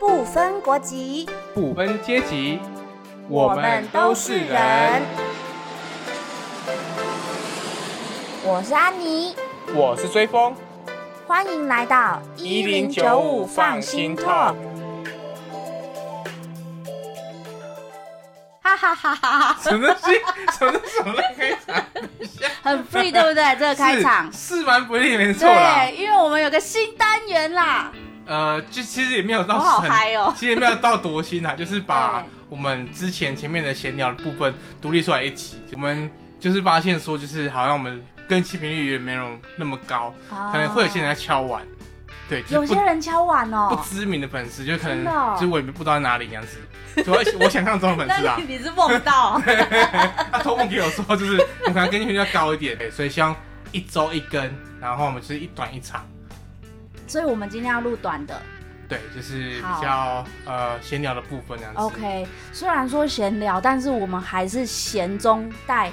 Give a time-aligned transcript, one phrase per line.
[0.00, 2.58] 不分国籍，不分阶级，
[3.28, 5.02] 我们都是人。
[8.42, 9.36] 我是安妮，
[9.74, 10.56] 我是追风，
[11.26, 14.54] 欢迎来到一零九五放心 talk。
[18.62, 19.56] 哈哈哈哈哈！
[19.60, 20.18] 什么东西？
[20.58, 21.84] 什么什么开场？
[22.64, 23.56] 很 free 对不对？
[23.58, 25.84] 这个开场是是蛮不利，没错啦。
[25.84, 27.92] 对，因为我们有个新单元啦。
[28.30, 35.60] 呃，就其实也没有到很嗨哦 其实也没有到多新啊， 就是把我们之前前面的闲聊的部分独立出来一起。
[35.72, 40.14] 我们就是发现说，就是好像我们更新频率也没有那么高，
[40.52, 41.66] 可能会有些人在敲碗，
[42.28, 43.84] 对，就是有些人敲碗哦不哦。
[43.90, 46.58] 知名的粉丝，就可能哦就是我也不知道在哪里这样子。
[47.04, 49.40] 主要我想象中的粉丝啊， 你你是梦到？
[50.30, 51.36] 他托梦给我说，就是
[51.66, 53.34] 我可能更新频率要高一点，对所以希望
[53.72, 54.40] 一周一更，
[54.80, 56.06] 然后我们就是一短一长，
[57.10, 58.40] 所以我们今天要录短的。
[58.88, 61.80] 对，就是比较呃闲聊的部分这样子。
[61.80, 65.90] OK，虽然说闲聊，但是我们还是咸中带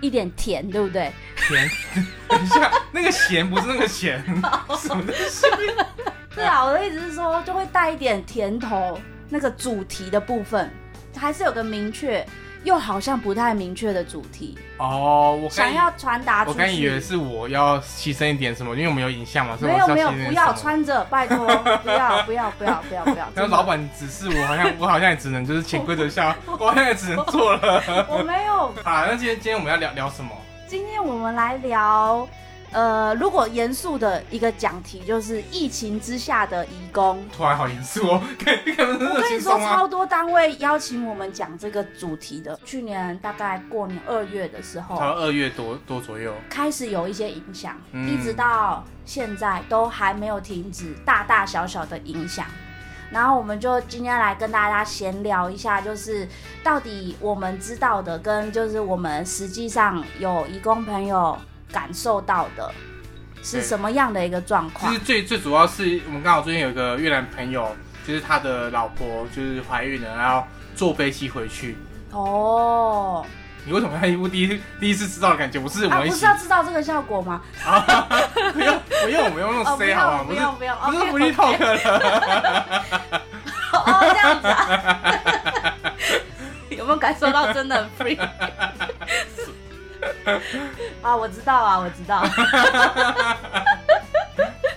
[0.00, 1.12] 一点甜，对不对？
[1.36, 1.68] 甜，
[2.28, 4.22] 等一下，那个咸不是那个咸，
[4.78, 5.46] 什么东西？
[6.34, 8.98] 对啊，我的意思是说，就会带一点甜头，
[9.28, 10.70] 那个主题的部分
[11.16, 12.26] 还是有个明确，
[12.64, 16.44] 又好像不太明确的主题，哦，我想要传达。
[16.46, 20.52] 我刚以为是我要牺牲一点什么，因为我们有影像嘛，没有没有，不要。
[20.54, 21.46] 穿着，拜托，
[21.82, 23.16] 不要不要不要不要不要。
[23.16, 27.82] 然 真的后老板指示我，好像 我好像也只能就是潜规则下，我好像也只能做了。
[28.08, 28.72] 我没有。
[28.82, 30.30] 好，那今天今天我们要聊聊什么？
[30.66, 32.26] 今天我们来聊，
[32.74, 37.24] 呃，如果严肃的一个讲题就是疫情之下的移工。
[37.32, 39.56] 突然好严肃哦，我跟你说。
[39.60, 42.58] 超多单位邀请我们讲这个主题的。
[42.64, 52.44] 去年大概过年二月的时候，二月多多左右，开始有一些影响，嗯一直到现在都还没有停止大大小小的影响。
[53.10, 56.28] 然后我们就今天来跟大家闲聊一下，就是
[56.64, 61.38] 到底我们知道的跟就是我们实际上有义工朋友
[61.74, 62.72] 感受到的
[63.42, 65.04] 是什么样的一个状况其实？
[65.04, 67.76] 最最主要是我们刚好最近有一个越南朋友，
[68.06, 70.46] 就是他的老婆就是怀孕了，然后
[70.76, 71.76] 坐飞机回去。
[72.12, 73.26] 哦，
[73.66, 75.58] 你为什么要一部第一第一次知道的感觉？
[75.58, 77.42] 不是我啊，们不是要知道这个效果吗？
[78.52, 80.26] 不用不用，我们用那哦，种不好吗？
[80.28, 82.82] 用，不用，不用，不是福利 OK talk 了。
[83.72, 85.74] 哦，这样子啊？
[86.70, 88.18] 有没有感受到真的很 free？
[91.02, 92.24] 啊，我知道啊，我知道。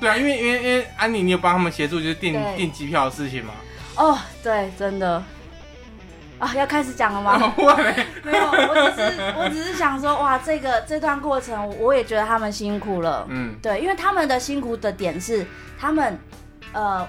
[0.00, 3.52] 对啊，因为因为因为安妮，你有帮他们协助就是订对订机票的事情嘛？
[3.96, 5.22] 哦，对，真的。
[6.38, 7.36] 啊，要开始讲了吗？
[8.24, 13.26] 没有，我只是我只是想说，哇，这个这段过程，我也觉得他们辛苦了。
[13.28, 15.46] 嗯，对，因为他们的辛苦的点是，
[15.78, 16.18] 他们
[16.72, 17.06] 呃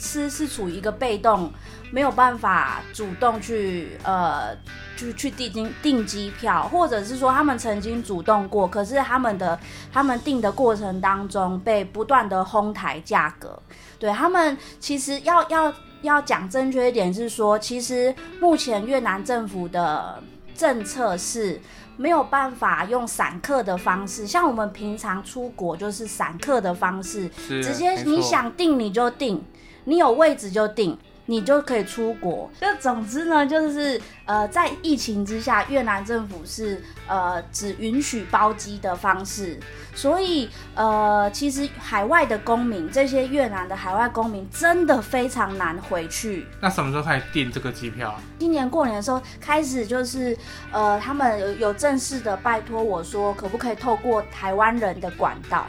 [0.00, 1.52] 是是处于一个被动，
[1.92, 4.56] 没有办法主动去呃
[4.96, 9.58] 去去订订订机票，或者是说他们曾经主动过，可是他们的
[9.92, 13.60] 他们订的过程当中被不断的哄抬价格。
[13.98, 20.22] 对他们其实要要要讲正确一点是说，其实目前越南政府的
[20.54, 21.60] 政策是
[21.98, 29.44] 没有办法用散客的方式，像我们平常出国就是散客的方式，直接你想订你就订，
[29.84, 30.98] 你有位置就订。
[31.26, 32.50] 你就可以出国。
[32.60, 39.56] 就总之呢，就是呃，在疫情之下，越南政府是呃只允许包机的方式，
[39.94, 46.48] 所以呃，其实海外的公民，这些越南的海外公民真的非常难回去。
[46.60, 48.18] 那什么时候开始订这个机票？
[48.36, 50.36] 今年过年的时候开始，就是
[50.72, 55.64] 呃，他们有有正式的拜托我说，可不可以透过台湾人的管道。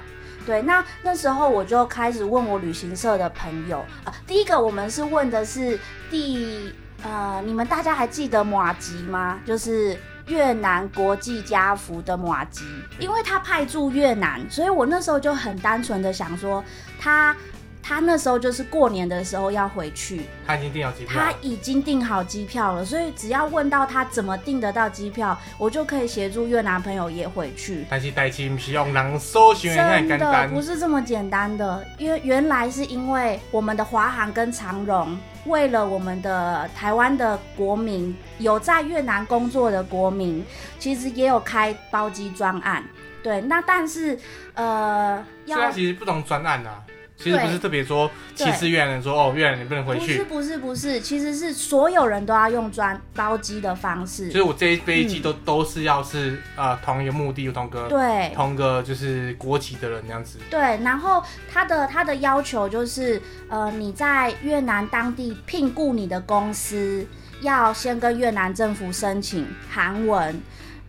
[0.45, 5.79] 对，那那时候我就开始问我旅行社的朋友啊、第一个我们是问的是
[6.09, 9.39] 第呃，你们大家还记得马吉吗？
[9.45, 9.97] 就是
[10.27, 12.63] 越南国际家福的马吉，
[12.99, 16.63] 因为他派驻越南，所以我那时候就很单纯的想说，
[16.99, 17.35] 他
[17.83, 27.85] 他那时候就是过年的时候要回去，他已经订好机票了，他已经订好机票了，所以只要问到他怎么订得到机票，我就可以协助越南朋友也回去。
[27.89, 40.45] 但是代金不是用人搜寻很真的不，是这么简单的，因为原来是因为我们的华航跟长荣为了我们的台湾的国民，有在越南工作的国民，
[40.77, 42.83] 其实也有开包机专案。
[43.23, 44.17] 对，那但是
[44.53, 46.81] 呃，要其实不同专案啊，
[47.21, 54.27] 其实不是特别说歧视越南人说哦越南人不能回去，不是不是不是，其实是所有人都要用专包机的方式。
[54.27, 60.39] 就是我这一飞机都、都是要是呃同一个目的同个对同个就是国籍的人这样子。
[60.49, 67.05] 对，然后他的他的要求就是呃你在越南当地聘雇你的公司，
[67.41, 70.41] 要先跟越南政府申请韩文。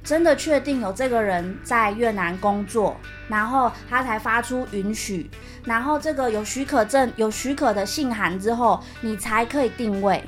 [0.05, 2.97] 真的确定有这个人在越南工作，
[3.29, 5.31] 然后他才发出允许，
[5.65, 10.23] 然后这个有许可证、有许可的信函之后，你才可以定位。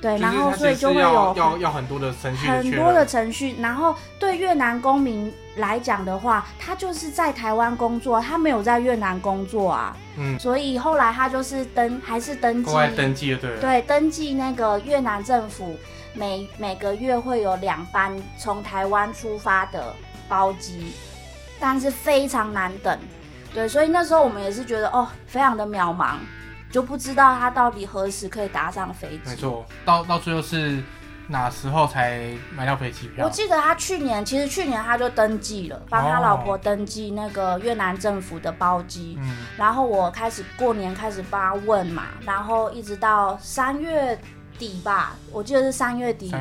[0.00, 3.54] 对，然后所以就会有要要很多的程序，很多的程序。
[3.60, 9.96] 然后对越南公民来讲的话，他就是在台湾工作，他没有在越南工作啊。
[10.18, 15.78] 嗯，所以后来他就是登还是登记，登记对对，登记那个越南政府。
[16.14, 19.94] 每每个月会有两班从台湾出发的
[20.28, 20.92] 包机，
[21.58, 22.98] 但是非常难等，
[23.54, 26.16] 对，所以那时候我们也是觉得哦，非常的渺茫，
[26.70, 29.30] 就不知道他到底何时可以搭上飞机。
[29.30, 30.82] 没错，到到最后是
[31.28, 33.24] 哪时候才买到飞机票？
[33.24, 44.18] 我记得他去年，其实去年他就登记了，帮他老婆登记那个越南政府的包机，嗯，然后我开始过年开始帮他问嘛，然后一直到三月。
[44.58, 46.32] 底吧，我记得是三月底，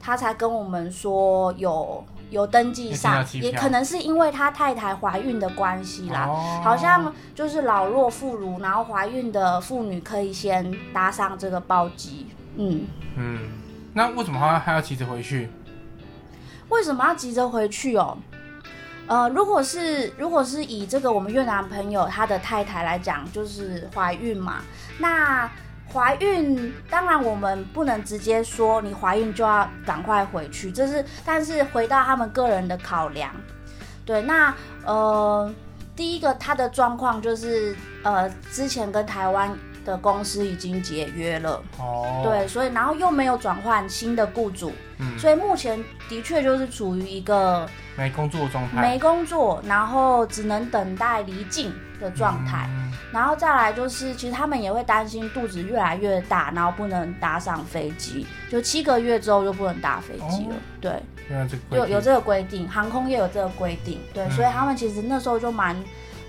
[0.00, 6.26] 他才跟我们说有有登记上，也可能是因为他太太怀孕的关系啦，
[6.64, 12.26] 好像就是老弱妇孺，然后怀孕的妇女可以先搭上这个包机。
[12.56, 12.86] 嗯
[13.16, 13.50] 嗯，
[13.94, 15.48] 那为什么他还要急着回去？
[16.68, 18.16] 为什么要急着回去哦？
[19.06, 24.62] 呃，如果是如果是以这个我们越南朋友他的太太来讲，就是怀孕嘛，
[24.98, 25.50] 那。
[25.92, 33.30] 怀孕，当然我们不能直接说你怀孕就要赶快回去，这是，但是回到他们个人的考量，
[34.06, 34.54] 对，那
[34.84, 35.52] 呃，
[35.94, 52.68] 第一个他的状况就是，呃，之前跟台湾的公司已经解约了，哦，对，所以然后又没有转换新的雇主，嗯，所以目前的确就是处于一个没工作状态，没工作，然后只能等待离境的状态。
[53.12, 60.54] 然后再来就是，其实他们也会担心肚子越来越大，然后不能搭上飞机，就七个月之后就不能搭飞机了。
[60.80, 60.92] 对，
[61.70, 64.00] 有有这个规定，航空业有这个规定。
[64.14, 65.76] 对，所以他们其实那时候就蛮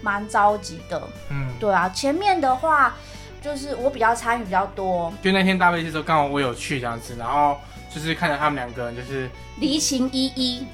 [0.02, 1.02] 蛮着急的。
[1.30, 2.94] 嗯，对啊，前面的话
[3.44, 7.58] 就是我比较参与比较多，就那天搭飞机的时候刚好我有去这样子，然后
[7.94, 9.30] 就是看着他们两个人就是
[9.60, 10.66] 离情依依。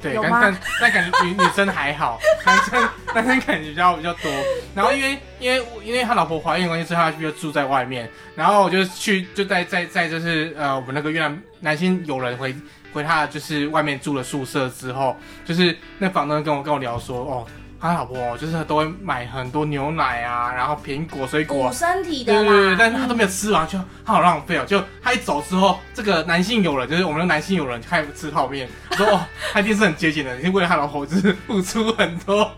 [0.00, 4.30] 对，但但但感觉女女生还好， 男生男生感觉比较比较多。
[4.74, 8.08] 然后因为因为因为他老婆怀孕关系，所以他就住在外面。
[8.36, 12.54] 然后我就去就在在在就是呃我们那个越南男性友人回
[12.92, 15.16] 回他就是外面住了宿舍之后，
[15.46, 17.46] 就是那房东跟我跟我聊说哦。
[17.78, 24.64] 他老婆就是都会买很多牛奶啊，然后苹果、水果，补身体的对对对，但是他都没有吃完，就他好浪费哦。
[24.66, 29.20] 就他一走之后，这个男性友人，就是我们的男性友人，开始吃泡面，说哦，
[29.52, 32.50] 他一定是很节俭的，因为为了他老婆就是付出很多。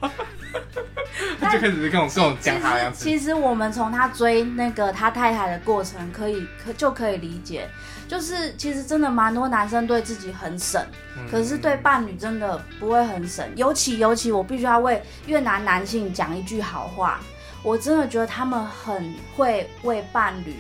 [1.49, 3.05] 他就开始跟我跟我讲他的样子。
[3.05, 7.69] 其实我们从他追那个他太太的过程，可以可就可以理解。
[8.07, 10.83] 就是其实真的蛮多男生对自己很省，
[11.31, 13.47] 可是对伴侣真的不会很省。
[13.55, 17.21] 尤其尤其我必须要为越南男性讲一句好话，
[17.63, 20.57] 我真的觉得他们很会为伴侣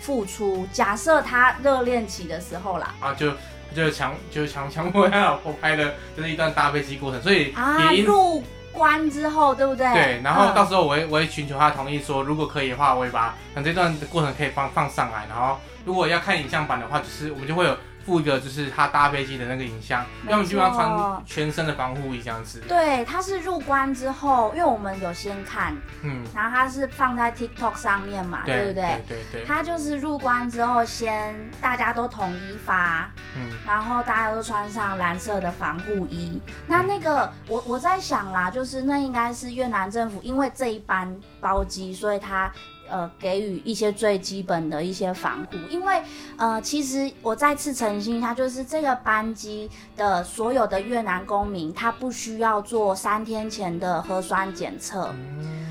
[0.00, 0.66] 付出。
[0.72, 3.30] 假设他热恋期的时候啦，啊就
[3.76, 9.92] 就强就强强迫他老婆拍的就是一段搭飞机过程，所以啊入关之后对不对？
[9.92, 15.58] 对，然后到时候我会我会寻求他同意，说如果可以的话，我会把那这段的过程可以放放上来，然后。
[15.82, 17.74] 如果要看影像版的话，就是我们就会有
[18.04, 22.60] 附一个，就是他搭飞机的那个影像，要么就要穿全身的防护衣这样子。
[22.66, 29.04] 对，他是入关之后，因为我们有先看，嗯，然后他是放在 TikTok 上面嘛，对不对？
[29.06, 29.44] 对对。
[29.44, 36.40] 他就是入关之后，先大家都统一发，嗯，然后大家都穿上蓝色的防护衣。
[36.66, 42.50] 那那个，我我在想啦，就是那应该是越南政府，因为这一班包机，所以他。
[42.90, 46.02] 呃，给予一些最基本的一些防护，因为
[46.36, 55.14] 呃，其实我再次澄清一下，就是这个班机的所有的越南公民，他不需要做三天前的核酸检测。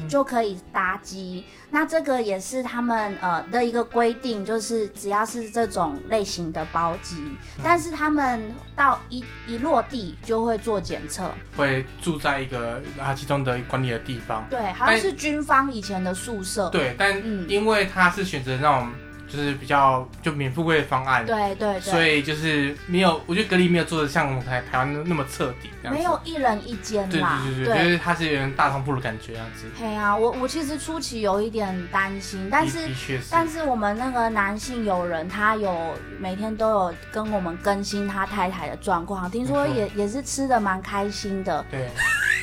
[0.10, 7.16] 就可以搭机，那这个也是他们呃的一个规定，就是只要是这种类型的包机，
[7.64, 17.16] 但是他们到一一落地就会做检测，会住在一个垃圾中的管理的地方，对，好像是军方以前的宿舍，对，但
[17.48, 18.90] 因为他是选择那种
[19.30, 29.66] 就是比较就免付费的方案，对对对，所以就是没有，我觉得隔离没有做的像我们台台湾那么彻底，没有一人一间对啦，对对对，就是它是有点大通铺的感觉，这样子。
[29.78, 41.64] 对啊，我我其实初期有一点担心，但是是，但是我们那个男性友人，他有每天都有跟我们更新他太太的状况，听说也也是吃的蛮开心的。
[41.70, 41.88] 对。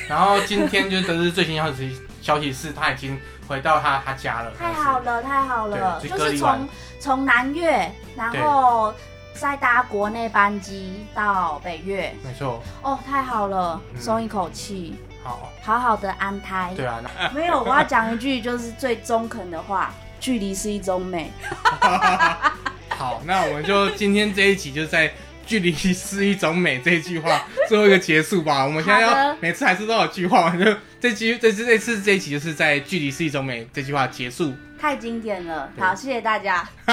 [0.07, 6.01] 然后今天就得知最新消息，消息是他已经回到他他家了，太好了，太好了！
[6.01, 6.67] 就是从
[6.99, 8.93] 从南越，然后
[9.33, 14.01] 再搭国内班机到北越，没错，哦，太好了，嗯。
[14.01, 16.73] 松一口气，好，好好的安胎。
[16.75, 17.01] 对啊，
[17.33, 21.31] 没有，我要讲一句就是最中肯的话：距离是一种美。
[22.89, 25.13] 好，那我们就今天这一集就在
[25.45, 28.65] “距离是一种美”这一句话最后一个结束吧。
[28.65, 30.65] 我们现在要每次还是都有句话，就
[30.99, 34.53] 这期这次这次这一集就是在“距离是一种美”这句话结束。
[34.79, 36.67] 太经典了，好，谢谢大家，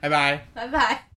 [0.00, 0.46] 拜拜。
[0.54, 1.04] 拜拜。